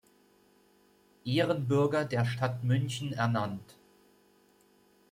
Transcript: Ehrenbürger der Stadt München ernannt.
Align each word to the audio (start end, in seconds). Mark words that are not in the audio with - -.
Ehrenbürger 1.25 2.05
der 2.05 2.25
Stadt 2.25 2.63
München 2.63 3.13
ernannt. 3.13 3.77